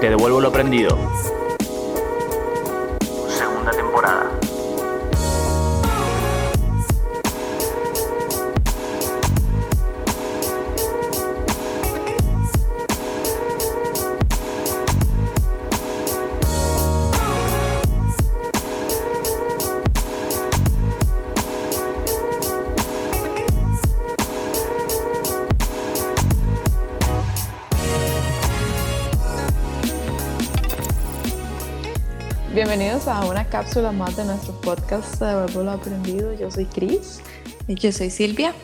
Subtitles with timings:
[0.00, 0.96] Te devuelvo lo aprendido.
[33.58, 36.32] Cápsula más de nuestro podcast de lo Aprendido.
[36.32, 37.20] Yo soy Cris.
[37.66, 38.54] Y yo soy Silvia.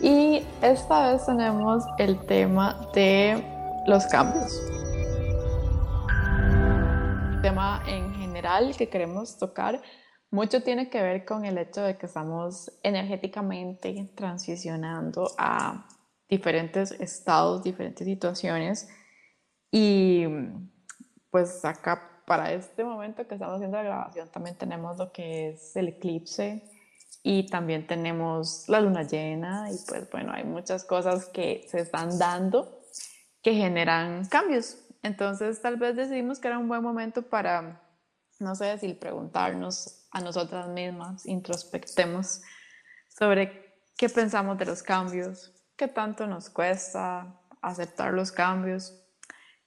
[0.00, 3.44] Y esta vez tenemos el tema de
[3.86, 4.62] los cambios.
[7.34, 9.82] El tema en general que queremos tocar
[10.30, 15.86] mucho tiene que ver con el hecho de que estamos energéticamente transicionando a
[16.30, 18.88] diferentes estados, diferentes situaciones.
[19.70, 20.24] Y
[21.30, 25.76] pues acá para este momento que estamos haciendo la grabación también tenemos lo que es
[25.76, 26.64] el eclipse
[27.22, 32.18] y también tenemos la luna llena y pues bueno, hay muchas cosas que se están
[32.18, 32.80] dando
[33.42, 34.78] que generan cambios.
[35.02, 37.82] Entonces tal vez decidimos que era un buen momento para,
[38.38, 42.40] no sé, decir, preguntarnos a nosotras mismas, introspectemos
[43.10, 48.98] sobre qué pensamos de los cambios, qué tanto nos cuesta aceptar los cambios,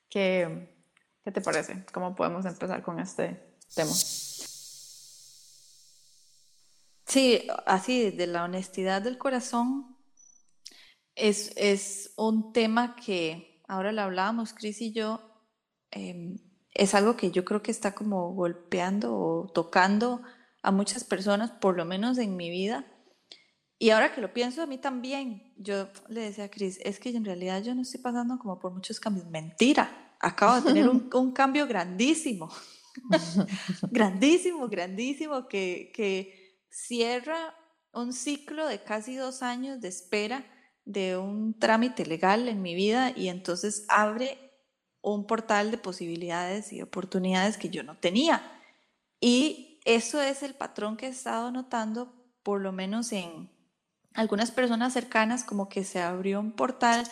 [0.09, 0.74] qué
[1.25, 1.83] ¿Qué te parece?
[1.91, 3.89] ¿Cómo podemos empezar con este tema?
[7.07, 9.97] Sí, así, de la honestidad del corazón,
[11.15, 15.41] es, es un tema que ahora lo hablábamos, Cris y yo,
[15.89, 16.37] em,
[16.75, 20.21] es algo que yo creo que está como golpeando o tocando
[20.61, 22.85] a muchas personas, por lo menos en mi vida.
[23.79, 27.09] Y ahora que lo pienso a mí también, yo le decía a Cris, es que
[27.09, 29.25] en realidad yo no estoy pasando como por muchos cambios.
[29.25, 32.49] Mentira, acabo de tener un, cambio grandísimo,
[33.91, 37.55] grandísimo, grandísimo, que, que cierra
[37.93, 40.45] un ciclo de casi dos años de espera
[40.83, 44.37] de un trámite legal en mi vida y entonces abre
[45.02, 48.41] un portal de posibilidades y oportunidades que yo no tenía.
[49.19, 53.49] Y eso es el patrón que he estado notando, por lo menos en
[54.14, 57.03] algunas personas cercanas, como que se abrió un portal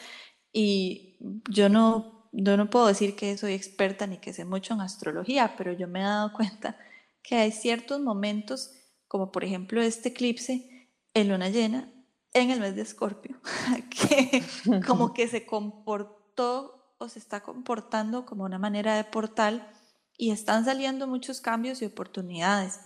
[0.51, 1.17] y
[1.49, 5.53] yo no yo no puedo decir que soy experta ni que sé mucho en astrología,
[5.55, 6.77] pero yo me he dado cuenta
[7.21, 8.71] que hay ciertos momentos,
[9.07, 11.93] como por ejemplo este eclipse en luna llena
[12.33, 13.39] en el mes de Escorpio,
[13.89, 14.43] que
[14.87, 19.69] como que se comportó o se está comportando como una manera de portal
[20.17, 22.79] y están saliendo muchos cambios y oportunidades.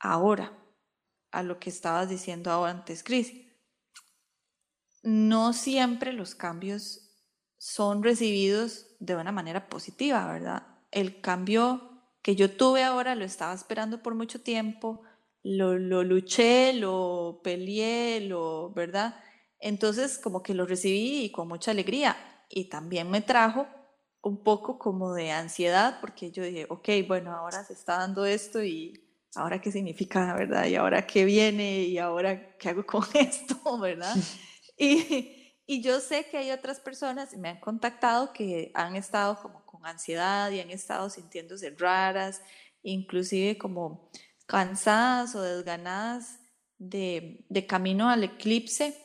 [0.00, 0.52] Ahora,
[1.30, 3.32] a lo que estabas diciendo antes, Cris,
[5.02, 7.07] no siempre los cambios
[7.58, 10.62] son recibidos de una manera positiva, ¿verdad?
[10.90, 15.02] El cambio que yo tuve ahora lo estaba esperando por mucho tiempo,
[15.42, 19.16] lo, lo luché, lo peleé, lo, ¿verdad?
[19.60, 22.16] Entonces como que lo recibí y con mucha alegría
[22.48, 23.66] y también me trajo
[24.22, 28.62] un poco como de ansiedad porque yo dije, ok, bueno, ahora se está dando esto
[28.62, 30.66] y ahora qué significa, ¿verdad?
[30.66, 34.14] Y ahora qué viene y ahora qué hago con esto, ¿verdad?
[34.76, 35.37] Y,
[35.70, 39.84] y yo sé que hay otras personas, me han contactado, que han estado como con
[39.84, 42.40] ansiedad y han estado sintiéndose raras,
[42.82, 44.10] inclusive como
[44.46, 46.40] cansadas o desganadas
[46.78, 48.96] de, de camino al eclipse.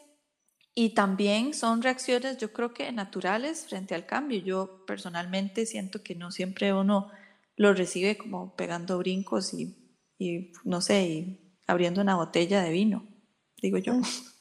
[0.73, 4.39] Y también son reacciones, yo creo que naturales frente al cambio.
[4.39, 7.11] Yo personalmente siento que no siempre uno
[7.57, 9.75] lo recibe como pegando brincos y,
[10.17, 13.05] y no sé, y abriendo una botella de vino,
[13.61, 13.95] digo yo.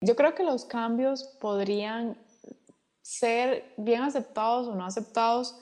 [0.00, 2.16] Yo creo que los cambios podrían
[3.02, 5.58] ser bien aceptados o no aceptados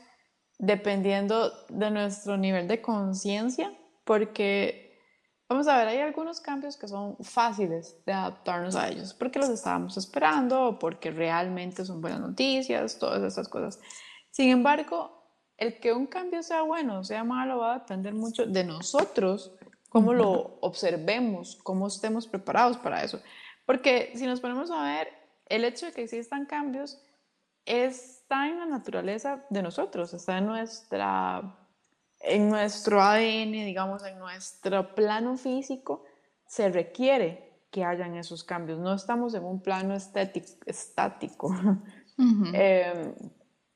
[0.58, 3.72] dependiendo de nuestro nivel de conciencia,
[4.04, 4.98] porque
[5.48, 9.48] vamos a ver, hay algunos cambios que son fáciles de adaptarnos a ellos, porque los
[9.48, 13.78] estábamos esperando o porque realmente son buenas noticias, todas esas cosas.
[14.30, 15.16] Sin embargo,
[15.56, 19.52] el que un cambio sea bueno o sea malo va a depender mucho de nosotros,
[19.88, 23.20] cómo lo observemos, cómo estemos preparados para eso.
[23.66, 25.08] Porque si nos ponemos a ver,
[25.46, 27.02] el hecho de que existan cambios
[27.64, 31.58] está en la naturaleza de nosotros, está en, nuestra,
[32.20, 36.04] en nuestro ADN, digamos, en nuestro plano físico,
[36.46, 38.78] se requiere que hayan esos cambios.
[38.78, 41.54] No estamos en un plano estático.
[42.18, 43.14] Em,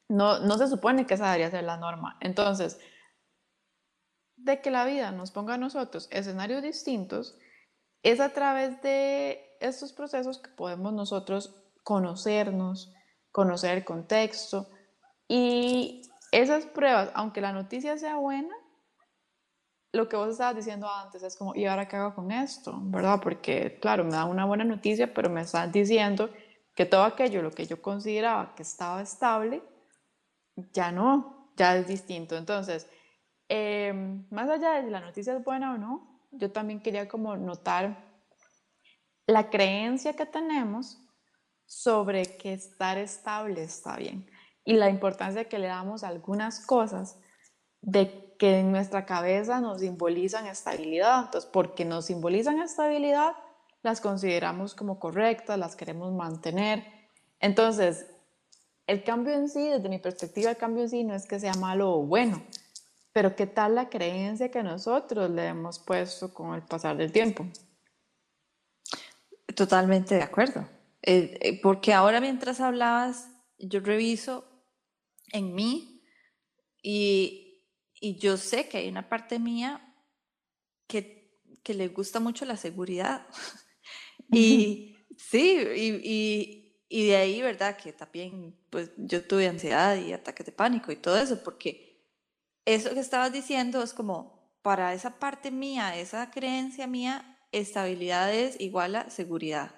[0.08, 2.16] no, no se supone que esa debería ser la norma.
[2.20, 2.80] Entonces,
[4.36, 7.38] de que la vida nos ponga a nosotros escenarios distintos,
[8.02, 11.54] es a través de estos procesos que podemos nosotros
[11.84, 12.92] conocernos,
[13.32, 14.68] conocer el contexto
[15.28, 16.02] Y
[16.32, 18.54] esas pruebas, aunque la noticia sea buena,
[19.92, 22.78] lo que vos estabas diciendo antes es como, ¿y ahora qué hago con esto?
[22.82, 23.20] ¿Verdad?
[23.22, 26.30] Porque, claro, me da una buena noticia, pero me están diciendo
[26.74, 29.62] que todo aquello, lo que yo consideraba que estaba estable,
[30.72, 32.36] ya no, ya es distinto.
[32.36, 32.88] Entonces,
[33.48, 37.36] em, más allá de si la noticia es buena o no, yo también quería como
[37.36, 38.09] notar
[39.30, 40.98] la creencia que tenemos
[41.66, 44.28] sobre que estar estable está bien
[44.64, 47.16] y la importancia que le damos a algunas cosas
[47.80, 51.24] de que en nuestra cabeza nos simbolizan estabilidad.
[51.26, 53.32] Entonces, porque nos simbolizan estabilidad,
[53.82, 56.84] las consideramos como correctas, las queremos mantener.
[57.38, 58.06] Entonces,
[58.86, 61.54] el cambio en sí, desde mi perspectiva, el cambio en sí no es que sea
[61.54, 62.42] malo o bueno,
[63.12, 67.46] pero qué tal la creencia que nosotros le hemos puesto con el pasar del tiempo.
[69.54, 70.68] Totalmente de acuerdo.
[71.02, 74.44] Eh, eh, porque ahora mientras hablabas, yo reviso
[75.32, 76.02] en mí
[76.82, 77.64] y,
[78.00, 79.94] y yo sé que hay una parte mía
[80.86, 83.26] que, que le gusta mucho la seguridad.
[84.32, 87.76] y sí, y, y, de ahí, ¿verdad?
[87.76, 92.04] Que también, pues yo tuve ansiedad y ataques de pánico y todo eso, porque
[92.64, 98.60] eso que estabas diciendo es como, para esa parte mía, esa creencia mía, estabilidad es
[98.60, 99.74] igual a seguridad.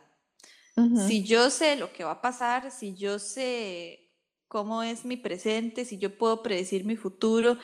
[1.06, 4.10] Si yo sé lo que va a pasar, si yo sé
[4.48, 7.58] cómo es mi presente, si yo puedo predecir mi futuro,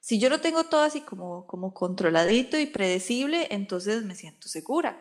[0.00, 5.00] si yo lo tengo todo así como, como controladito y predecible, entonces me siento segura.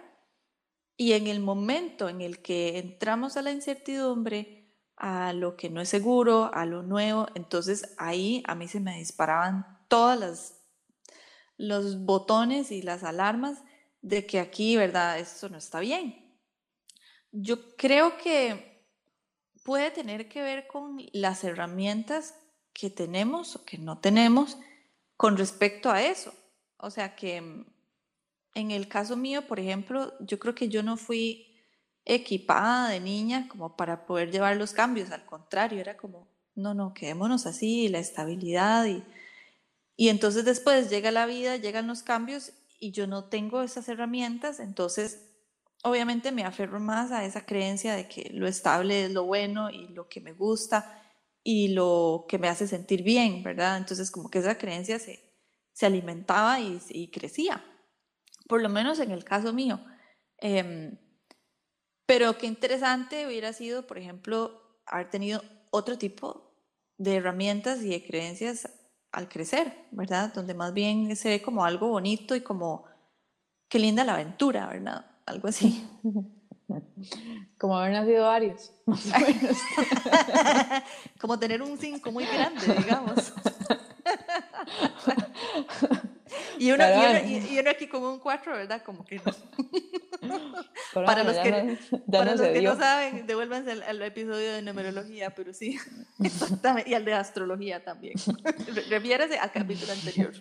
[0.97, 5.81] Y en el momento en el que entramos a la incertidumbre, a lo que no
[5.81, 10.57] es seguro, a lo nuevo, entonces ahí a mí se me disparaban todas las
[11.57, 13.63] los botones y las alarmas
[14.07, 15.19] de que aquí, ¿verdad?
[15.19, 16.33] Esto no está bien.
[17.31, 18.85] Yo creo que
[19.63, 22.35] puede tener que ver con las herramientas
[22.73, 24.57] que tenemos o que no tenemos
[25.17, 26.33] con respecto a eso.
[26.77, 31.55] O sea que en el caso mío, por ejemplo, yo creo que yo no fui
[32.05, 36.93] equipada de niña como para poder llevar los cambios, al contrario, era como, no, no,
[36.93, 39.03] quedémonos así, la estabilidad y,
[39.97, 44.59] y entonces después llega la vida, llegan los cambios y yo no tengo esas herramientas,
[44.59, 45.27] entonces
[45.83, 49.87] obviamente me aferro más a esa creencia de que lo estable es lo bueno y
[49.89, 51.03] lo que me gusta
[51.43, 53.77] y lo que me hace sentir bien, ¿verdad?
[53.77, 55.27] Entonces como que esa creencia se,
[55.71, 57.63] se alimentaba y, crecía,
[58.47, 59.79] por lo menos en el caso mío.
[60.39, 60.97] Em,
[62.05, 65.41] pero qué interesante hubiera sido, por ejemplo, haber tenido
[65.71, 66.53] otro tipo
[66.97, 68.69] de herramientas y de creencias
[69.17, 70.31] al crecer, ¿verdad?
[70.31, 72.85] Donde más bien se ve como algo bonito y como,
[73.67, 75.07] qué linda la aventura, ¿verdad?
[75.25, 75.83] Algo así.
[77.57, 78.73] Como haber nacido Aries,
[81.19, 83.31] como tener un 5 muy grande, digamos.
[86.59, 86.83] y, uno,
[87.25, 88.83] y, uno, aquí como un 4, ¿verdad?
[88.83, 89.21] Como que
[91.05, 95.53] para los que, no, para los que no saben, devuélvanse al, episodio de numerología, pero
[95.53, 95.77] sí,
[96.23, 98.15] exactamente, y al de astrología también.
[98.89, 100.33] Refiérase al capítulo anterior.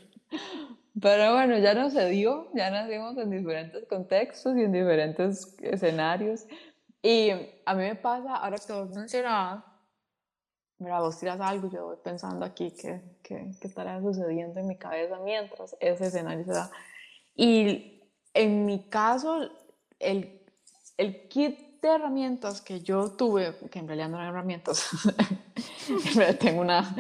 [1.01, 6.47] Pero bueno, ya no se dio, ya nacimos en diferentes contextos y en diferentes escenarios.
[7.03, 7.31] Y
[7.65, 9.63] a mí me pasa, ahora que vos mencionabas,
[10.79, 14.77] mira, vos tiras algo, yo voy pensando aquí qué que, que estará sucediendo en mi
[14.77, 16.71] cabeza mientras ese escenario se da.
[17.35, 17.97] Y
[18.37, 19.51] en mi caso,
[19.99, 20.36] el,
[20.97, 24.89] el kit de herramientas que yo tuve, que en realidad no eran herramientas,
[26.41, 26.95] tengo una,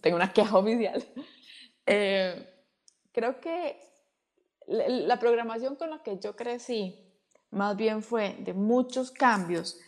[0.00, 1.04] tengo una queja oficial,
[1.86, 2.50] eh,
[3.12, 3.80] creo que
[4.66, 6.98] la programación con la que yo crecí
[7.50, 9.78] más bien fue de muchos cambios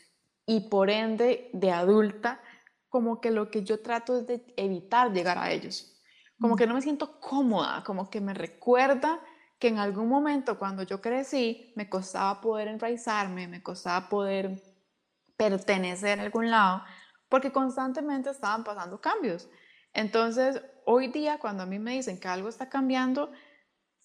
[0.47, 2.41] y por ende de adulta,
[2.89, 6.01] como que lo que yo trato es de evitar llegar a ellos.
[6.41, 6.57] Como mm.
[6.59, 9.21] que no me siento cómoda, como que me recuerda
[9.59, 14.63] que en algún momento cuando yo crecí me costaba poder enraizarme, me costaba poder
[15.37, 16.83] pertenecer a algún lado,
[17.29, 19.49] porque constantemente estaban pasando cambios.
[19.93, 23.31] Entonces, hoy día cuando a mí me dicen que algo está cambiando,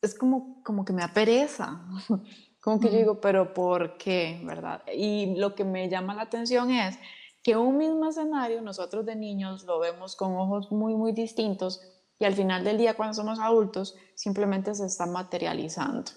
[0.01, 1.81] es como, como que me apereza,
[2.61, 4.41] como que yo digo, pero ¿por qué?
[4.45, 4.83] ¿Verdad?
[4.93, 6.97] Y lo que me llama la atención es
[7.43, 11.81] que un mismo escenario nosotros de niños lo vemos con ojos muy, muy distintos
[12.21, 16.11] y al final del día cuando somos adultos simplemente se está materializando.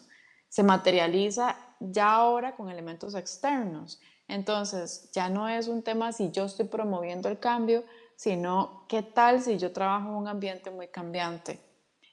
[0.51, 4.03] Se materializa ya ahora con elementos externos.
[4.29, 7.85] Entonces ya no es un tema si yo estoy promoviendo el cambio,
[8.17, 11.59] sino qué tal si yo trabajo en un ambiente muy cambiante.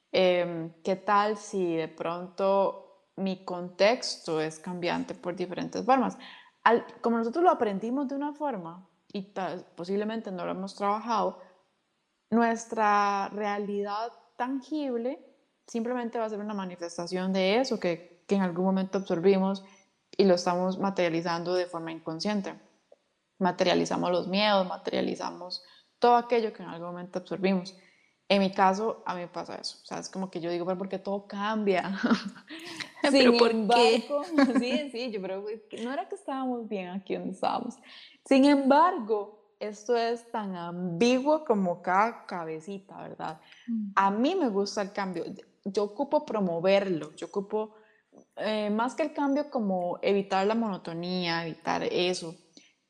[0.09, 6.17] Em, ¿Qué tal si de pronto mi contexto es cambiante por diferentes formas?
[7.01, 9.33] como nosotros lo aprendimos de una forma y
[9.75, 11.39] posiblemente no lo hemos trabajado,
[12.31, 15.19] nuestra realidad tangible
[15.67, 19.63] simplemente va a ser una manifestación de eso que, que en algún momento absorbimos
[20.17, 22.55] y lo estamos materializando de forma inconsciente.
[23.37, 25.63] Materializamos los miedos, materializamos
[25.99, 27.75] todo aquello que en algún momento absorbimos.
[28.27, 29.77] En mi caso, a mí me pasa eso.
[29.83, 31.99] O sea, es como que yo digo, pero porque todo cambia.
[33.11, 34.07] ¿Pero por qué?
[34.59, 37.75] Sí, sí, yo creo que no era que estábamos bien aquí donde estábamos.
[38.25, 43.39] Sin embargo, esto es tan ambiguo como cada cabecita, ¿verdad?
[43.67, 43.91] Mm.
[43.95, 45.23] A mí me gusta el cambio.
[45.63, 47.75] Yo ocupo promoverlo, yo ocupo,
[48.35, 52.35] eh, más que el cambio, como evitar la monotonía, evitar eso.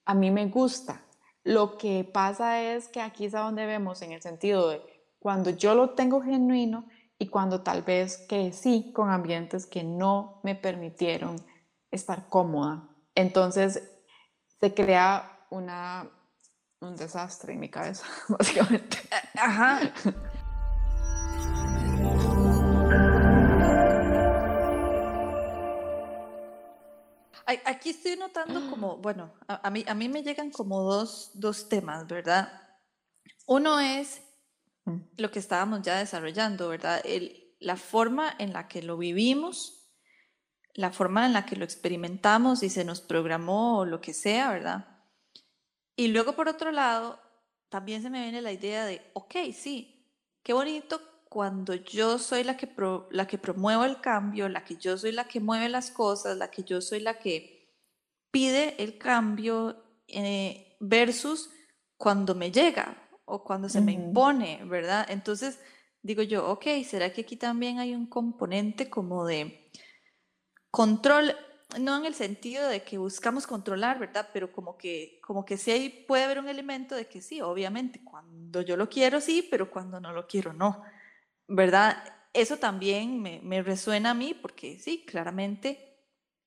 [0.06, 1.04] A mí me gusta.
[1.44, 4.82] Lo que pasa es que aquí es a donde vemos en el sentido de
[5.20, 6.86] cuando yo lo tengo genuino
[7.20, 11.36] y cuando tal vez que sí, con ambientes que no me permitieron
[11.92, 12.88] estar cómoda.
[13.14, 13.92] Entonces
[14.60, 16.10] se crea una,
[16.82, 18.98] un desastre en mi cabeza, básicamente.
[19.36, 19.94] Ajá.
[27.66, 32.08] Aquí estoy notando como, bueno, a, mí, a mí me llegan como dos, dos temas,
[32.08, 32.52] ¿verdad?
[33.46, 34.22] Uno es
[35.18, 37.02] lo que estábamos ya desarrollando, ¿verdad?
[37.04, 39.90] El, la forma en la que lo vivimos,
[40.74, 44.52] la forma en la que lo experimentamos y se nos programó o lo que sea,
[44.52, 44.91] ¿verdad?
[45.96, 47.20] Y luego, por otro lado,
[47.70, 50.08] también se me viene la idea de, ok, sí,
[50.44, 52.70] qué bonito cuando yo soy la que,
[53.12, 56.52] la que promuevo el cambio, la que yo soy la que mueve las cosas, la
[56.52, 57.74] que yo soy la que
[58.32, 61.50] pide el cambio eh, versus
[61.98, 65.06] cuando me llega, o cuando se me impone, ¿verdad?
[65.10, 65.58] Entonces
[66.02, 69.72] digo yo, ok, ¿será que aquí también hay un componente como de
[70.70, 71.34] control?
[71.80, 74.30] No en el sentido de que buscamos controlar, ¿verdad?
[74.34, 78.62] Pero como que, como que sí puede haber un elemento de que sí, obviamente, cuando
[78.62, 80.84] yo lo quiero sí, pero cuando no lo quiero no,
[81.48, 82.04] ¿verdad?
[82.34, 85.98] Eso también me, resuena a mí porque sí, claramente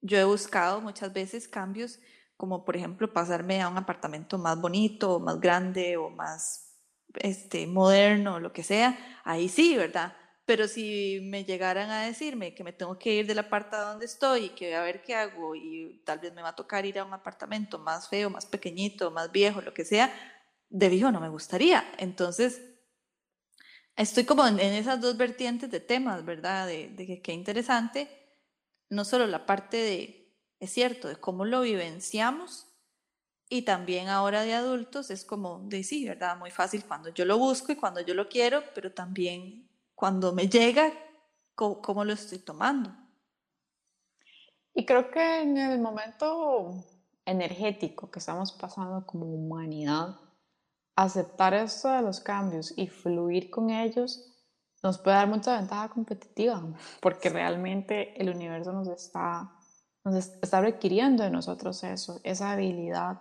[0.00, 2.00] yo he buscado muchas veces cambios
[2.36, 6.74] como por ejemplo pasarme a un apartamento más bonito, o más grande o más
[7.14, 10.14] este, moderno lo que sea, ahí sí, ¿verdad?
[10.46, 14.46] Pero si me llegaran a decirme que me tengo que ir del apartamento donde estoy
[14.46, 17.04] y que a ver qué hago y tal vez me va a tocar ir a
[17.04, 20.12] un apartamento más feo, más pequeñito, más viejo, lo que sea,
[20.68, 21.84] de viejo no me gustaría.
[21.98, 22.60] Entonces,
[23.96, 26.66] estoy como en, esas dos vertientes de temas, ¿verdad?
[26.66, 28.08] De, de que qué interesante,
[28.90, 32.66] no solo la parte de, es cierto, de cómo lo vivenciamos,
[33.48, 36.36] y también ahora de adultos es como, de sí, ¿verdad?
[36.36, 40.48] Muy fácil cuando yo lo busco y cuando yo lo quiero, pero también cuando me
[40.48, 40.92] llega,
[41.54, 42.90] ¿cómo, lo estoy tomando?
[44.74, 46.84] Y creo que en el momento
[47.24, 50.16] energético que estamos pasando como humanidad,
[50.96, 54.30] aceptar esto de los cambios y fluir con ellos
[54.82, 56.62] nos puede dar mucha ventaja competitiva,
[57.00, 59.56] porque realmente el universo nos está,
[60.04, 63.20] nos está requiriendo de nosotros eso, esa habilidad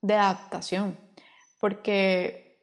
[0.00, 0.98] de adaptación,
[1.60, 2.60] porque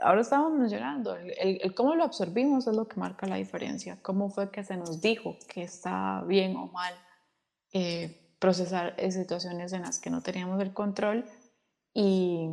[0.00, 4.50] ahora estamos mencionando, el, cómo lo absorbimos es lo que marca la diferencia, cómo fue
[4.50, 6.94] que se nos dijo que está bien o mal
[7.72, 11.24] eh, procesar situaciones en las que no teníamos el control
[11.92, 12.48] y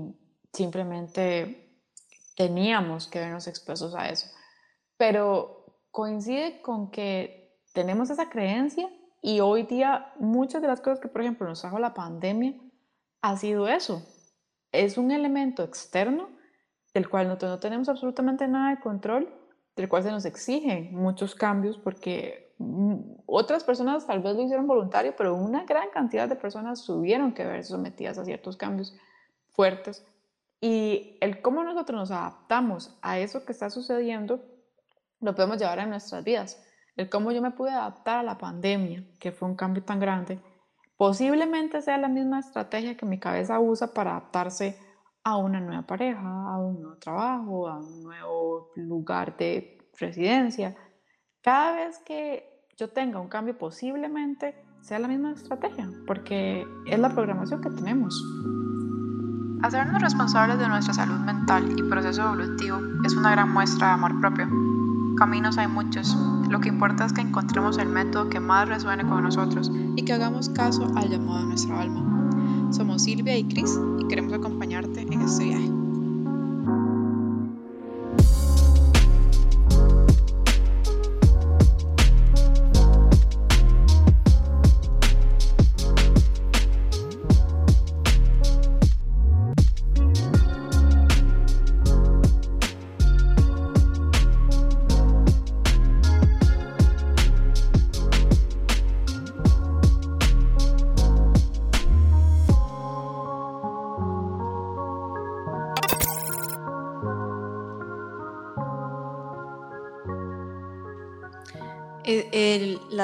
[0.54, 1.84] simplemente
[2.36, 4.28] teníamos que vernos expuestos a eso.
[4.98, 8.90] Pero coincide con que tenemos esa creencia
[9.22, 12.54] y hoy día muchas de las cosas que, por ejemplo, nos trajo la pandemia,
[13.22, 14.06] ha sido eso.
[14.72, 16.35] Es un elemento externo
[16.96, 19.30] del cual no, tenemos absolutamente nada de control,
[19.76, 24.66] del cual se nos exigen muchos cambios porque mm, otras personas tal vez lo hicieron
[24.66, 28.96] voluntario, pero una gran cantidad de personas tuvieron que ver sometidas a ciertos cambios
[29.52, 30.06] fuertes.
[30.62, 34.42] Y el cómo nosotros nos adaptamos a eso que está sucediendo,
[35.20, 36.64] lo podemos llevar a nuestras vidas.
[36.96, 40.40] El cómo yo me pude adaptar a la pandemia, que fue un cambio tan grande,
[40.98, 44.78] Posiblemente sea la misma estrategia que mi cabeza usa para adaptarse
[45.26, 50.76] a una nueva pareja, a un nuevo trabajo, a un nuevo lugar de residencia.
[51.42, 57.10] Cada vez que yo tenga un cambio, posiblemente sea la misma estrategia, porque es la
[57.10, 58.24] programación que tenemos.
[59.64, 64.20] Hacernos responsables de nuestra salud mental y proceso evolutivo es una gran muestra de amor
[64.22, 64.48] propio.
[65.18, 66.16] Caminos hay muchos,
[66.50, 70.14] lo que importa es que encontremos el método que más resuene con nosotros y que
[70.14, 72.15] hagamos caso al llamado de nuestra alma.
[72.72, 75.85] Somos Silvia y Cris y queremos acompañarte en este viaje.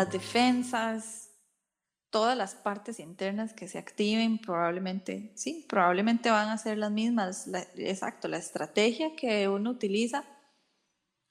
[0.01, 1.29] Las defensas,
[2.10, 7.48] todas las partes internas que se activen, probablemente, sí, probablemente van a ser las mismas.
[7.75, 10.25] exacto, la estrategia que uno utiliza,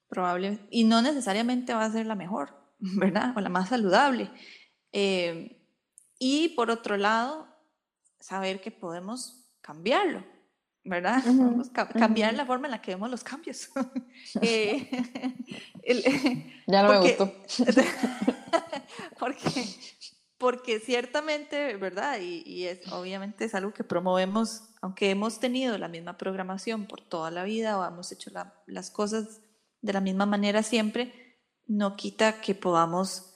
[0.08, 3.36] probablemente, y no necesariamente va a ser la mejor, ¿verdad?
[3.36, 4.30] O la más saludable.
[4.92, 5.66] Eh,
[6.20, 7.48] y por otro lado,
[8.20, 10.24] saber que podemos cambiarlo,
[10.84, 11.22] ¿verdad?
[11.22, 13.70] Podemos cambiar la forma en la que vemos los cambios.
[14.42, 14.88] Eh,
[16.66, 17.32] ya no me gustó.
[19.18, 19.64] porque,
[20.38, 22.18] porque ciertamente, ¿verdad?
[22.20, 27.30] Y, es, obviamente es algo que promovemos, aunque hemos tenido la misma programación por toda
[27.30, 28.30] la vida o hemos hecho
[28.66, 29.40] las cosas
[29.80, 33.30] de la misma manera siempre, no quita que podamos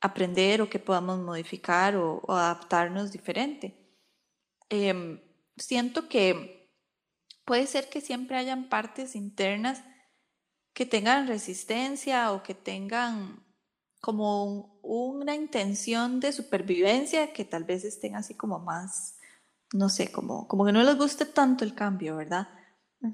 [0.00, 3.74] aprender o que podamos modificar o, adaptarnos diferente.
[4.68, 5.20] Em,
[5.56, 6.57] siento que
[7.48, 9.82] puede ser que siempre hayan partes internas
[10.74, 13.42] que tengan resistencia o que tengan
[14.02, 19.18] como una intención de supervivencia que tal vez estén así como más,
[19.72, 22.48] no sé, como, como que no les guste tanto el cambio, ¿verdad?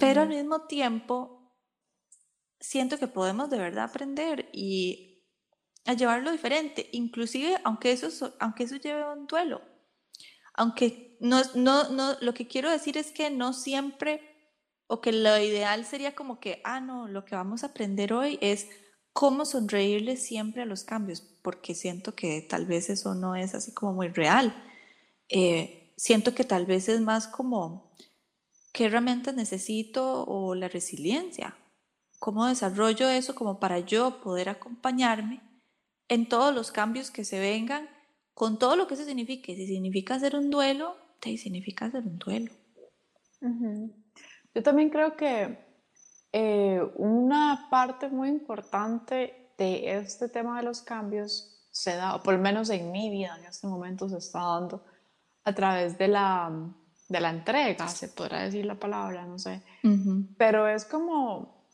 [0.00, 1.56] Pero al mismo tiempo,
[2.58, 5.24] siento que podemos de verdad aprender y
[5.84, 9.62] a llevarlo diferente, inclusive aunque eso, aunque eso lleve un duelo.
[10.54, 14.20] Aunque no, no, no, lo que quiero decir es que no siempre,
[14.86, 18.38] o que lo ideal sería como que, ah, no, lo que vamos a aprender hoy
[18.40, 18.68] es
[19.12, 23.72] cómo sonreírle siempre a los cambios, porque siento que tal vez eso no es así
[23.72, 24.54] como muy real.
[25.28, 27.94] Eh, siento que tal vez es más como
[28.72, 31.56] qué herramientas necesito o la resiliencia,
[32.18, 35.40] cómo desarrollo eso como para yo poder acompañarme
[36.08, 37.88] en todos los cambios que se vengan,
[38.34, 39.54] con todo lo que eso signifique.
[39.54, 42.52] Si significa hacer un duelo, te significa hacer un duelo.
[44.54, 45.58] Yo también creo que
[46.32, 52.34] eh, una parte muy importante de este tema de los cambios se da, o por
[52.34, 54.84] lo menos en mi vida en este momento se está dando
[55.44, 56.50] a través de la,
[57.08, 59.62] de la entrega, se podrá decir la palabra, no sé.
[60.38, 61.66] Pero es como,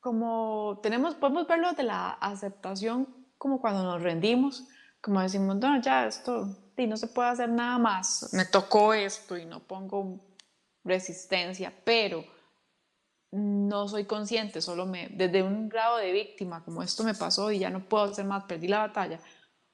[0.00, 4.68] como tenemos, podemos verlo de la aceptación como cuando nos rendimos,
[5.00, 9.36] como decimos, no, ya esto, y no se puede hacer nada más, me tocó esto
[9.36, 10.20] y no pongo
[10.84, 12.24] resistencia, pero
[13.32, 17.60] no soy consciente, solo me, desde un grado de víctima, como esto me pasó y
[17.60, 19.20] ya no puedo hacer más, perdí la batalla,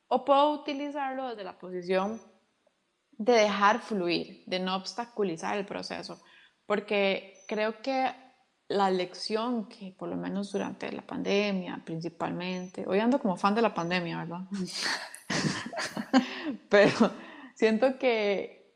[0.08, 2.20] o puedo utilizarlo desde la posición
[3.12, 6.20] de dejar fluir, de no obstaculizar el proceso,
[6.66, 8.12] porque creo que
[8.68, 13.62] la lección que por lo menos durante la pandemia principalmente, hoy ando como fan de
[13.62, 14.40] la pandemia, ¿verdad?
[16.68, 17.12] Pero
[17.54, 18.74] siento que,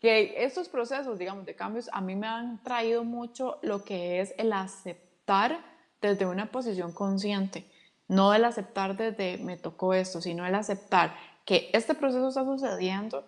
[0.00, 4.34] que estos procesos, digamos, de cambios a mí me han traído mucho lo que es
[4.38, 5.64] el aceptar
[6.00, 7.70] desde una posición consciente,
[8.08, 13.24] no el aceptar desde me tocó esto, sino el aceptar que este proceso está sucediendo,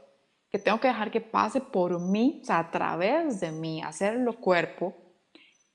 [0.51, 4.41] que tengo que dejar que pase por mí, o sea, a través de mí, hacerlo
[4.41, 4.95] cuerpo,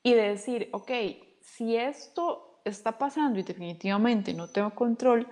[0.03, 0.91] y decir, ok,
[1.41, 5.27] si esto está pasando y definitivamente no tengo control,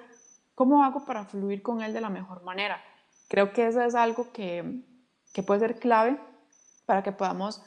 [0.57, 2.81] ¿cómo hago para fluir con él de la mejor manera?
[3.29, 4.81] Creo que eso es algo que,
[5.31, 6.19] que puede ser clave
[6.87, 7.61] para que podamos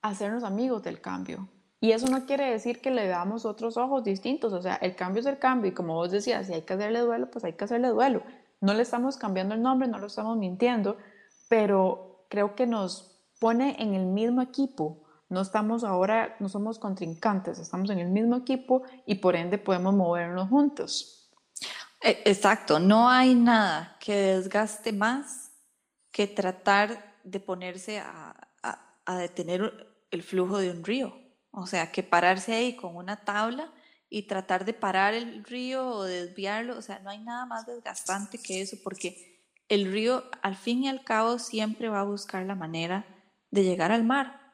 [0.00, 1.48] hacernos amigos del cambio.
[1.80, 5.20] Y eso no quiere decir que le damos otros ojos distintos, o sea, el cambio
[5.20, 7.64] es el cambio y como vos decías, si hay que hacerle duelo, pues hay que
[7.64, 8.22] hacerle duelo.
[8.60, 10.96] No le estamos cambiando el nombre, no lo estamos mintiendo,
[11.48, 17.58] pero creo que nos pone en el mismo equipo no estamos ahora, no somos contrincantes,
[17.58, 21.23] estamos en el mismo equipo y por ende podemos movernos juntos.
[22.04, 25.52] E, exacto, no hay nada que desgaste más
[26.12, 28.36] que tratar de ponerse a,
[29.06, 31.18] a, detener el flujo de un río.
[31.50, 33.72] O sea, que pararse ahí con una tabla
[34.10, 36.76] y tratar de parar el río o desviarlo.
[36.76, 40.88] O sea, no hay nada más desgastante que eso porque el río al fin y
[40.88, 43.06] al cabo siempre va a buscar la manera
[43.50, 44.44] de llegar al mar.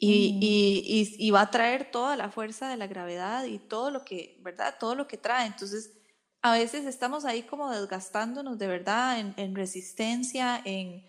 [0.00, 4.38] Y, y, va a traer toda la fuerza de la gravedad y todo lo que,
[4.42, 4.76] ¿verdad?
[4.78, 5.46] Todo lo que trae.
[5.46, 5.97] Entonces,
[6.42, 11.04] a veces estamos ahí como desgastándonos de verdad en, resistencia, en...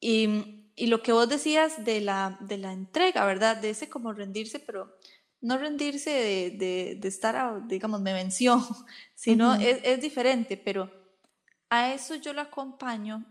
[0.00, 3.56] Y, y, lo que vos decías de la, de la entrega, ¿verdad?
[3.56, 4.98] De ese como rendirse, pero
[5.40, 8.66] no rendirse de, de, de estar, digamos, me venció,
[9.14, 10.90] sino es, es diferente, pero
[11.70, 13.24] a eso yo lo acompaño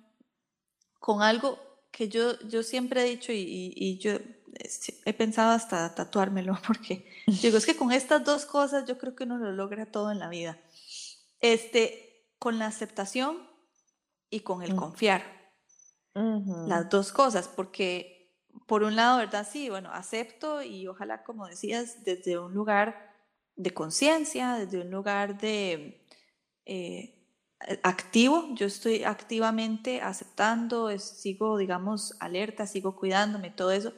[0.99, 1.59] con algo
[1.91, 4.13] que yo, yo siempre he dicho y, y yo
[5.05, 9.23] he pensado hasta tatuármelo porque digo, es que con estas dos cosas yo creo que
[9.23, 10.57] uno lo logra todo en la vida.
[11.41, 13.37] Este, con la aceptación
[14.29, 14.77] y con el mm.
[14.77, 15.41] confiar.
[16.13, 18.35] Las dos cosas, porque
[18.67, 19.47] por un lado, ¿verdad?
[19.49, 23.15] Sí, bueno, acepto y ojalá, como decías, desde un lugar
[23.55, 26.05] de conciencia, desde un lugar de,
[26.65, 27.21] eh,
[27.83, 33.93] activo, yo estoy activamente aceptando, sigo, digamos, alerta, sigo cuidándome, todo eso,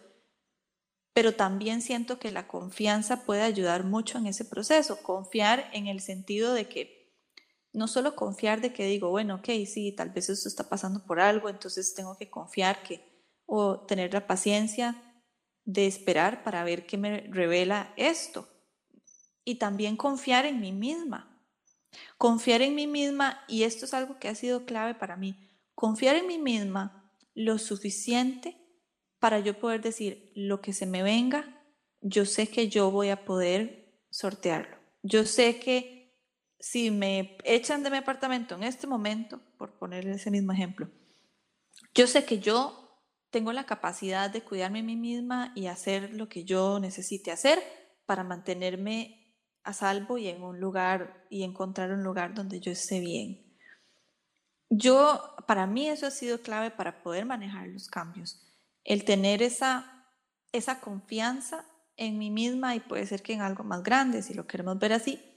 [1.14, 6.02] pero también siento que la confianza puede ayudar mucho en ese proceso, confiar en el
[6.02, 7.03] sentido de que
[7.74, 11.20] no solo confiar de que digo, bueno, ok, sí, tal vez esto está pasando por
[11.20, 13.02] algo, entonces tengo que confiar que,
[13.46, 14.96] o tener la paciencia
[15.66, 18.48] de esperar para ver qué me revela esto.
[19.44, 21.44] Y también confiar en mí misma.
[22.18, 25.36] Confiar en mí misma, y esto es algo que ha sido clave para mí,
[25.76, 28.58] confiar en mí misma lo suficiente
[29.20, 31.64] para yo poder decir lo que se me venga,
[32.02, 34.78] yo sé que yo voy a poder sortearlo.
[35.02, 36.03] Yo sé que
[36.64, 40.90] si me echan de mi apartamento en este momento, por poner ese mismo ejemplo,
[41.94, 46.30] yo sé que yo tengo la capacidad de cuidarme a mí misma y hacer lo
[46.30, 47.60] que yo necesite hacer
[48.06, 53.02] para mantenerme a salvo y en un lugar y encontrar un lugar donde yo esté
[53.02, 53.58] bien.
[54.70, 58.42] Yo, para mí eso ha sido clave para poder manejar los cambios,
[58.86, 60.08] el tener esa,
[60.54, 61.66] esa confianza
[61.98, 64.94] en mí misma y puede ser que en algo más grande, si lo queremos ver
[64.94, 65.33] así,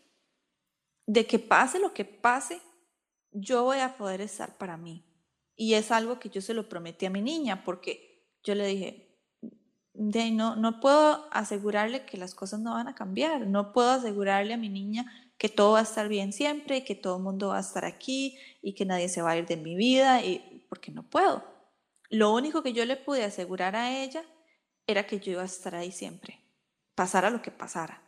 [1.06, 2.60] de que pase lo que pase,
[3.30, 5.04] yo voy a poder estar para mí.
[5.56, 9.18] Y es algo que yo se lo prometí a mi niña, porque yo le dije,
[9.94, 14.54] de, no, no puedo asegurarle que las cosas no van a cambiar, no puedo asegurarle
[14.54, 17.58] a mi niña que todo va a estar bien siempre, que todo el mundo va
[17.58, 20.90] a estar aquí y que nadie se va a ir de mi vida, y, porque
[20.90, 21.44] no puedo.
[22.08, 24.24] Lo único que yo le pude asegurar a ella
[24.86, 26.40] era que yo iba a estar ahí siempre,
[26.94, 28.02] pasara lo que pasara.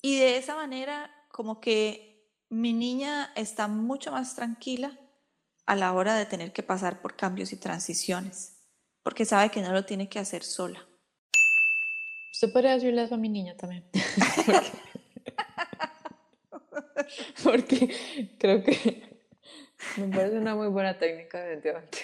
[0.00, 4.96] Y de esa manera como que mi niña está mucho más tranquila
[5.66, 8.60] a la hora de tener que pasar por cambios y transiciones,
[9.02, 10.86] porque sabe que no lo tiene que hacer sola.
[12.32, 13.84] Usted podría decirle eso a mi niña también.
[17.42, 19.20] porque, creo que
[19.96, 21.98] me parece una muy buena técnica, definitivamente.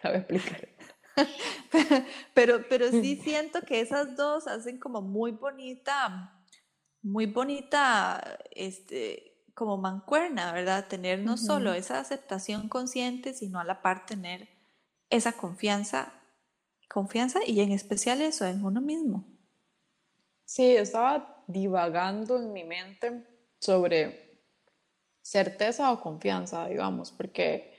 [0.00, 0.68] Sabe explicar.
[2.34, 6.32] pero, pero sí siento que esas dos hacen como muy bonita
[7.04, 10.88] muy bonita, este, como mancuerna, ¿verdad?
[10.88, 14.48] Tener no solo esa aceptación consciente, sino a la par tener
[15.10, 16.12] esa confianza,
[16.88, 19.26] confianza y en especial eso en uno mismo.
[20.46, 23.26] Sí, estaba divagando en mi mente
[23.60, 24.40] sobre
[25.20, 27.74] certeza o confianza, digamos, porque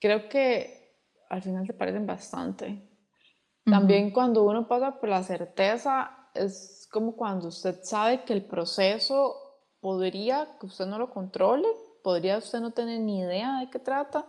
[0.00, 2.88] creo que al final se parecen bastante.
[3.64, 9.36] También cuando uno pasa por la certeza, es como cuando usted sabe que el proceso
[9.80, 11.68] podría que usted no lo controle,
[12.02, 14.26] podría usted no tener ni idea de qué trata,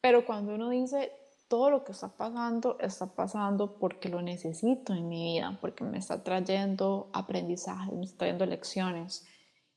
[0.00, 1.12] pero cuando uno dice
[1.48, 5.98] todo lo que está pasando está pasando porque lo necesito en mi vida, porque me
[5.98, 9.26] está trayendo aprendizaje, me está trayendo lecciones.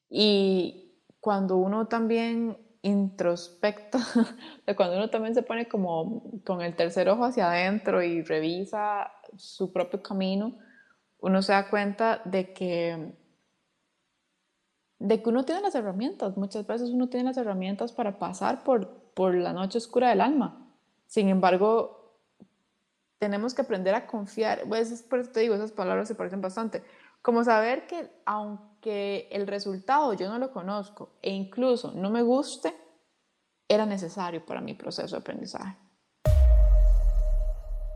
[0.09, 3.99] Y cuando uno también introspecta,
[4.77, 9.71] cuando uno también se pone como con el tercer ojo hacia adentro y revisa su
[9.73, 10.57] propio camino,
[11.19, 13.13] uno se da cuenta de que,
[14.99, 16.37] de que uno tiene las herramientas.
[16.37, 20.67] Muchas veces uno tiene las herramientas para pasar por, por la noche oscura del alma.
[21.07, 22.19] Sin embargo,
[23.19, 24.63] tenemos que aprender a confiar.
[24.67, 26.83] Pues, por eso te digo, esas palabras se parecen bastante.
[27.21, 32.73] Como saber que aunque el resultado yo no lo conozco e incluso no me guste,
[33.67, 35.75] era necesario para mi proceso de aprendizaje.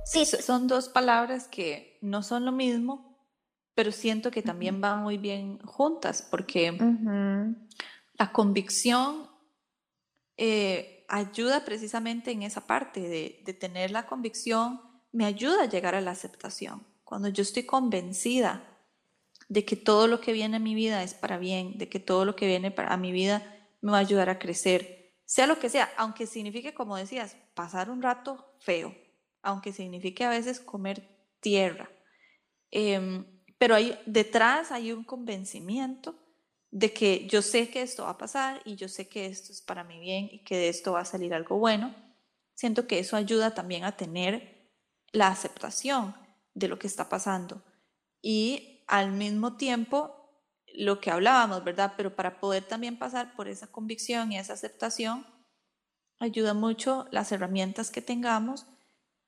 [0.04, 3.11] Sí, son dos palabras que no son lo mismo,
[3.82, 6.72] pero siento que también van muy bien juntas porque
[8.14, 9.28] la convicción
[10.38, 14.80] eh, ayuda precisamente en esa parte de, de, tener la convicción,
[15.12, 16.86] me ayuda a llegar a la aceptación.
[17.04, 18.64] Cuando yo estoy convencida
[19.50, 22.24] de que todo lo que viene a mi vida es para bien, de que todo
[22.24, 23.42] lo que viene a mi vida
[23.82, 27.90] me va a ayudar a crecer, sea lo que sea, aunque signifique, como decías, pasar
[27.90, 28.96] un rato feo,
[29.42, 31.90] aunque signifique a veces comer tierra.
[32.70, 33.26] Eh,
[33.62, 36.16] pero hay, detrás hay un convencimiento
[36.72, 39.62] de que yo sé que esto va a pasar y yo sé que esto es
[39.62, 41.94] para mi bien y que de esto va a salir algo bueno.
[42.56, 44.74] Siento que eso ayuda también a tener
[45.12, 46.16] la aceptación
[46.56, 47.62] de lo que está pasando
[48.20, 50.44] y al mismo tiempo
[50.74, 51.94] lo que hablábamos, ¿verdad?
[51.96, 55.24] Pero para poder también pasar por esa convicción y esa aceptación,
[56.18, 58.66] ayuda mucho las herramientas que tengamos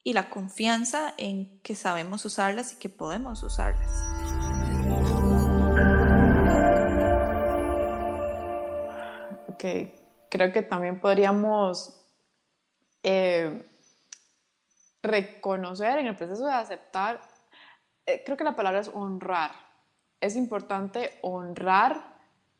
[0.04, 4.23] y la confianza en que sabemos usarlas y que podemos usarlas.
[9.58, 12.00] Creo que también podríamos
[13.04, 13.66] eh,
[15.02, 17.22] reconocer en el proceso de aceptar,
[18.06, 19.52] eh, creo que la palabra es honrar.
[20.20, 22.14] Es importante honrar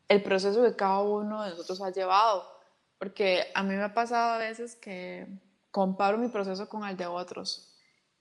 [0.08, 2.54] el proceso que cada uno de nosotros ha llevado.
[2.98, 5.26] Porque a mí me ha pasado a veces que
[5.70, 7.74] comparo mi proceso con el de otros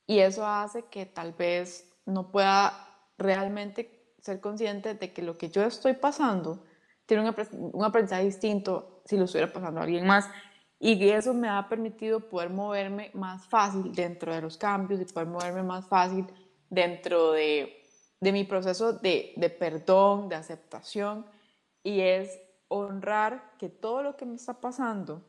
[0.08, 5.50] y eso hace que tal vez no pueda realmente ser consciente de que lo que
[5.50, 6.64] yo estoy pasando
[7.06, 10.30] tiene un aprendizaje distinto si lo estuviera pasando a alguien más.
[10.80, 15.30] Y eso me ha permitido poder moverme más fácil dentro de los cambios y poder
[15.30, 16.26] moverme más fácil
[16.70, 17.84] dentro de,
[18.20, 21.26] de mi proceso de, de perdón, de aceptación.
[21.84, 22.38] Y es
[22.68, 25.24] honrar que todo lo que me está pasando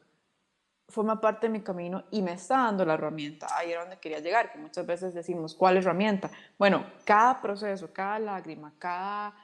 [0.88, 3.46] forma parte de mi camino y me está dando la herramienta.
[3.56, 6.30] Ahí era donde quería llegar, que muchas veces decimos, ¿cuál herramienta?
[6.58, 9.34] Bueno, cada proceso, cada lágrima, cada,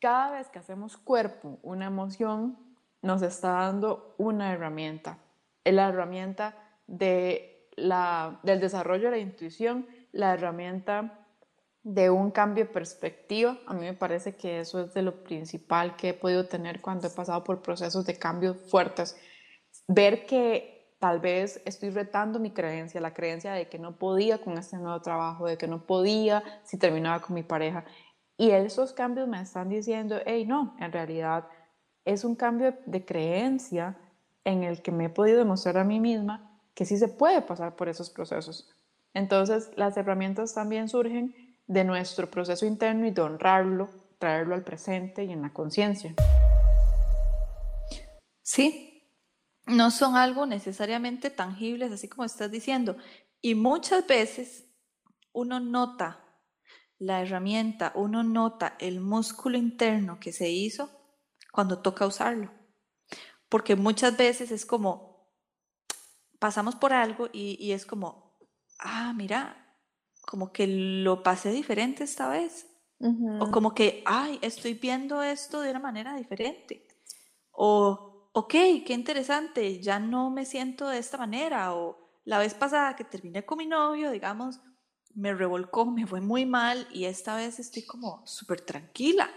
[0.00, 2.58] cada vez que hacemos cuerpo, una emoción,
[3.02, 5.18] nos está dando una herramienta
[5.72, 6.54] la herramienta
[6.86, 11.26] de la, del desarrollo de la intuición, la herramienta
[11.82, 13.58] de un cambio de perspectiva.
[13.66, 17.06] A mí me parece que eso es de lo principal que he podido tener cuando
[17.06, 19.16] he pasado por procesos de cambios fuertes.
[19.86, 24.58] Ver que tal vez estoy retando mi creencia, la creencia de que no podía con
[24.58, 27.84] este nuevo trabajo, de que no podía si terminaba con mi pareja.
[28.38, 31.48] Y esos cambios me están diciendo, hey, no, en realidad
[32.04, 33.96] es un cambio de creencia
[34.44, 37.74] en el que me he podido demostrar a mí misma que sí se puede pasar
[37.76, 38.70] por esos procesos.
[39.14, 41.34] Entonces, las herramientas también surgen
[41.66, 46.14] de nuestro proceso interno y de honrarlo, traerlo al presente y en la conciencia.
[48.42, 49.02] Sí,
[49.66, 52.96] no son algo necesariamente tangibles, así como estás diciendo.
[53.40, 54.66] Y muchas veces
[55.32, 56.25] uno nota
[56.98, 60.90] la herramienta, uno nota el músculo interno que se hizo
[61.52, 62.50] cuando toca usarlo
[63.48, 65.30] porque muchas veces es como,
[66.38, 68.36] pasamos por algo y, es como,
[68.78, 69.78] ah, mira,
[70.22, 72.66] como que lo pasé diferente esta vez.
[73.40, 76.88] O como que, ay, estoy viendo esto de una manera diferente.
[77.52, 78.50] O, ok,
[78.86, 81.74] qué interesante, ya no me siento de esta manera.
[81.74, 84.60] O la vez pasada que terminé con mi novio, digamos,
[85.16, 89.28] me revolcó, me fue muy mal y esta vez estoy como súper tranquila.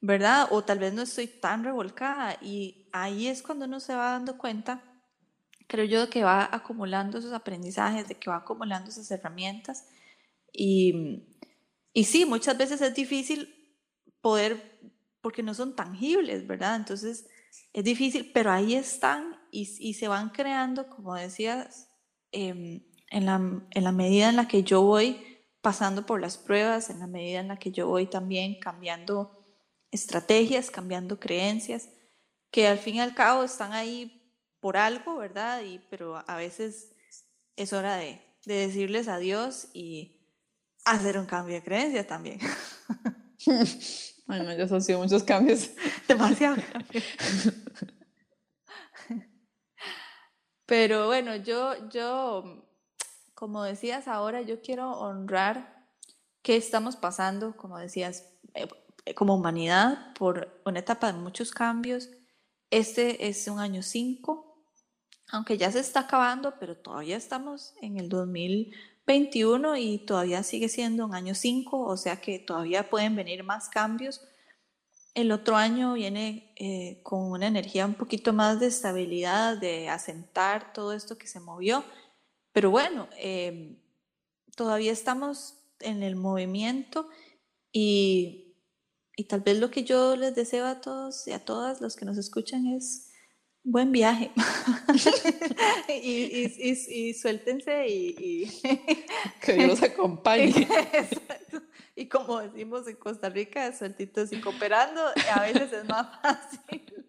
[0.00, 0.48] ¿verdad?
[0.50, 4.38] O tal vez no estoy tan revolcada y ahí es cuando uno se va dando
[4.38, 4.82] cuenta,
[5.66, 9.86] creo yo, que va acumulando esos aprendizajes, de que va acumulando esas herramientas
[10.52, 11.24] y,
[11.92, 13.54] y sí, muchas veces es difícil
[14.20, 14.78] poder,
[15.20, 16.76] porque no son tangibles, ¿verdad?
[16.76, 17.26] Entonces
[17.72, 21.88] es difícil, pero ahí están y, y se van creando, como decías,
[22.30, 23.36] em, en, la,
[23.70, 25.24] en la medida en la que yo voy
[25.60, 29.46] pasando por las pruebas, en la medida en la que yo voy también cambiando
[29.90, 31.88] estrategias, cambiando creencias,
[32.50, 34.18] que al fin y al cabo están ahí
[34.60, 35.62] por algo, ¿verdad?
[35.62, 36.94] Y, pero a veces
[37.56, 40.24] es hora de, decirles adiós y
[40.84, 42.38] hacer un cambio de creencia también.
[44.28, 45.70] Bueno, ya han sido muchos cambios.
[46.06, 46.56] Demasiado
[50.66, 52.67] Pero bueno, yo, yo,
[53.38, 55.86] como decías ahora, yo quiero honrar
[56.42, 58.24] qué estamos pasando, como decías,
[58.54, 58.66] eh,
[59.04, 62.10] eh, como humanidad por una etapa de muchos cambios.
[62.68, 64.60] Este es un año 5,
[65.28, 71.06] aunque ya se está acabando, pero todavía estamos en el 2021 y todavía sigue siendo
[71.06, 74.20] un año 5, o sea que todavía pueden venir más cambios.
[75.14, 80.72] El otro año viene eh, con una energía un poquito más de estabilidad, de asentar
[80.72, 81.84] todo esto que se movió,
[82.58, 83.76] pero bueno, eh,
[84.56, 87.08] todavía estamos en el movimiento
[87.70, 88.48] y
[89.14, 92.04] y tal vez lo que yo les deseo a todos y a todas los que
[92.04, 93.12] nos escuchan es
[93.62, 94.32] buen viaje.
[95.88, 98.48] y, y, suéltense y,
[99.40, 100.66] que Dios acompañe.
[101.94, 105.00] Y como decimos en Costa Rica, sueltitos y cooperando,
[105.32, 107.06] a veces es más fácil.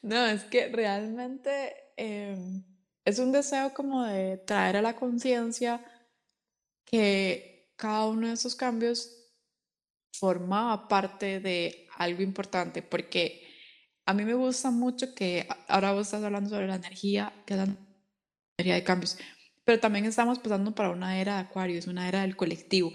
[0.00, 2.62] No, es que realmente em,
[3.04, 5.84] es un deseo como de traer a la conciencia
[6.84, 9.10] que cada uno de esos cambios
[10.12, 13.48] formaba parte de algo importante, porque
[14.04, 17.58] a mí me gusta mucho que ahora vos estás hablando sobre la energía, que es
[17.58, 17.76] la
[18.58, 19.16] energía de cambios,
[19.64, 22.92] pero también estamos pasando para una era de Acuario, es una era del colectivo.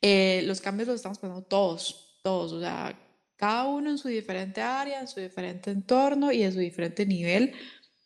[0.00, 2.98] Eh, los cambios los estamos pasando todos, todos, o sea,
[3.36, 7.54] cada uno en su diferente área, en su diferente entorno y en su diferente nivel,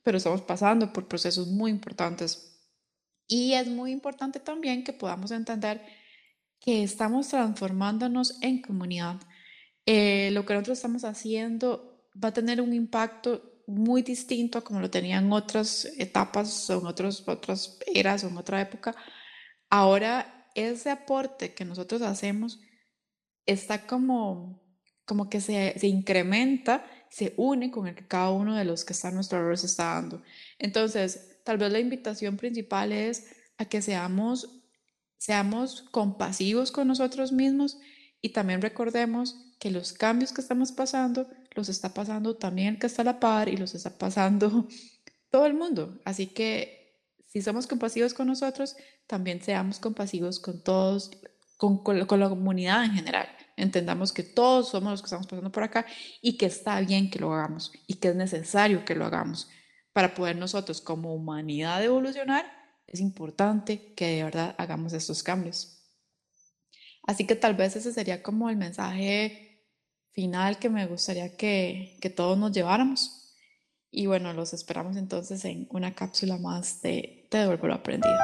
[0.03, 2.61] pero estamos pasando por procesos muy importantes.
[3.29, 5.83] Y es muy importante también que podamos entender
[6.61, 9.21] que estamos transformándonos en comunidad.
[9.87, 14.81] Eh, lo que nosotros estamos haciendo va a tener un impacto muy distinto a como
[14.81, 18.95] lo tenían otras etapas o otros, otras eras o en otra época.
[19.71, 22.61] Ahora, ese aporte que nosotros hacemos
[23.47, 24.63] está como
[25.05, 29.09] como que se incrementa, se une con el que cada uno de los que está
[29.09, 30.23] a nuestro alrededor se está dando.
[30.59, 33.27] Entonces, tal vez la invitación principal es
[33.59, 34.63] a que seamos,
[35.19, 37.79] seamos compasivos con nosotros mismos
[38.23, 42.87] y también recordemos que los cambios que estamos pasando los está pasando también el que
[42.87, 44.67] está a la par y los está pasando
[45.31, 46.01] todo el mundo.
[46.07, 46.97] Así que
[47.27, 48.75] si somos compasivos con nosotros,
[49.07, 51.11] también seamos compasivos con todos,
[51.59, 55.53] con, con, con la comunidad en general entendamos que todos somos los que estamos pasando
[55.53, 55.87] por acá
[56.21, 59.49] y que está bien que lo hagamos y que es necesario que lo hagamos
[59.93, 62.47] para poder nosotros como humanidad evolucionar.
[62.87, 65.79] Es importante que de verdad hagamos estos cambios.
[67.05, 69.67] Así que tal vez ese sería como el mensaje
[70.13, 73.35] final que me gustaría que, que todos nos lleváramos.
[73.91, 78.17] Y bueno, los esperamos entonces en una cápsula más de Te devuelvo lo aprendido.